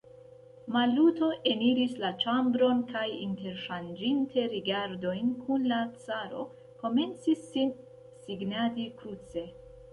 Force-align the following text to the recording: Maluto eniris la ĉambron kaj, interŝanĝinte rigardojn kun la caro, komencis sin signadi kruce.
Maluto 0.75 1.27
eniris 1.51 1.91
la 2.03 2.09
ĉambron 2.23 2.81
kaj, 2.93 3.03
interŝanĝinte 3.27 4.47
rigardojn 4.55 5.31
kun 5.45 5.69
la 5.75 5.81
caro, 6.07 6.49
komencis 6.83 7.47
sin 7.55 7.79
signadi 8.27 8.93
kruce. 9.03 9.49